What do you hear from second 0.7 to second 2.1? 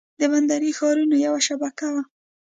ښارونو یوه شبکه وه